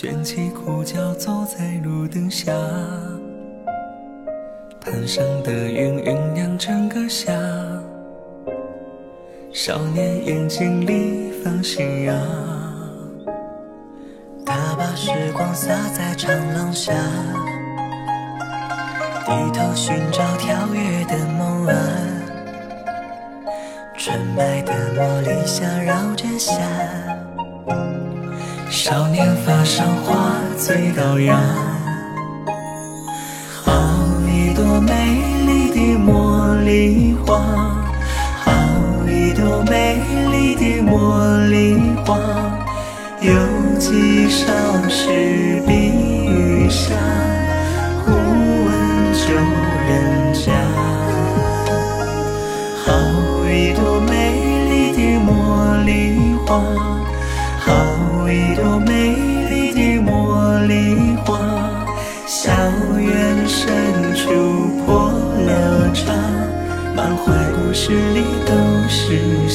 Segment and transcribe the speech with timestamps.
[0.00, 2.50] 卷起裤脚走在路灯下，
[4.90, 7.32] 盘上的云酝酿整个夏。
[9.52, 12.16] 少年眼睛里放信仰，
[14.44, 16.92] 他把时光洒在长廊下，
[19.26, 21.74] 低头寻找跳跃的梦啊。
[23.96, 26.52] 纯白的茉莉香绕着夏，
[28.68, 31.38] 少年发上花最高雅，
[34.80, 37.38] 美丽的茉莉花，
[38.44, 38.50] 好
[39.06, 40.00] 一朵美
[40.30, 42.18] 丽的茉莉花，
[43.20, 43.32] 有
[43.78, 44.46] 几少
[44.88, 45.72] 时碧
[46.26, 46.94] 玉下，
[48.04, 48.68] 忽闻
[49.12, 49.20] 旧
[49.88, 50.46] 人家。
[52.84, 52.88] 好
[53.48, 54.12] 一朵美
[54.68, 55.88] 丽的茉莉
[56.46, 56.48] 花，
[57.60, 58.90] 好一朵美
[59.50, 61.38] 丽的茉莉花，
[62.26, 62.50] 校
[62.98, 63.68] 园深
[67.00, 68.52] 满怀故事里都
[68.86, 69.48] 是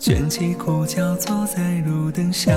[0.00, 2.50] 卷起裤脚走在路灯下，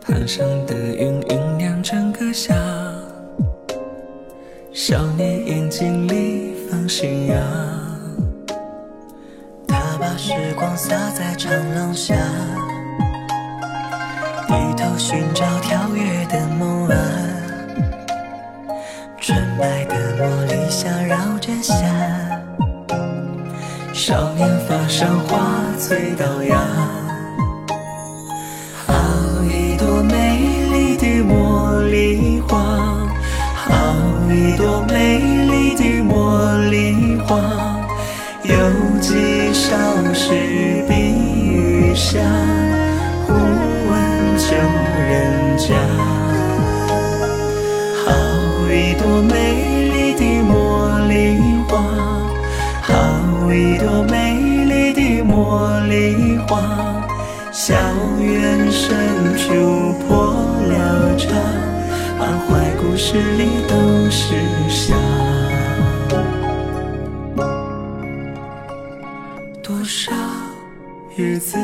[0.00, 2.52] 盘上的云酝酿整个夏。
[4.72, 7.38] 少年眼睛里放信仰，
[9.68, 12.16] 他把时光洒在长廊下，
[14.48, 16.96] 低头寻找跳跃的梦啊。
[19.20, 21.76] 纯白的茉莉香绕着夏，
[24.04, 26.58] 少年发上花最高雅。
[28.84, 28.92] 好
[29.44, 30.40] 一朵美
[30.72, 32.58] 丽的茉莉花，
[33.54, 33.70] 好
[34.28, 37.38] 一朵美丽的茉莉花，
[38.42, 38.54] 有
[39.00, 39.76] 几少
[40.12, 40.94] 时碧
[41.40, 42.18] 玉下，
[43.24, 44.56] 忽闻旧
[44.98, 46.11] 人家。
[55.42, 56.60] 茉莉花，
[57.50, 57.74] 校
[58.20, 60.36] 园深处破
[60.68, 61.26] 了茶，
[62.16, 63.74] 满怀故事里都
[64.08, 64.36] 是
[64.68, 64.94] 夏。
[69.64, 70.12] 多少
[71.16, 71.58] 日子，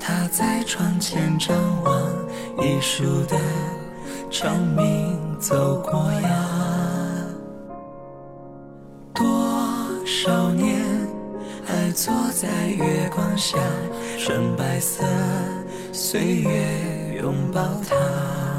[0.00, 2.02] 他在窗前张望
[2.58, 3.36] 一树的
[4.28, 6.28] 长鸣走过呀。
[9.14, 9.24] 多
[10.04, 10.81] 少年，
[11.92, 13.58] 坐在月光下，
[14.18, 15.04] 纯白色
[15.92, 18.51] 岁月拥抱他。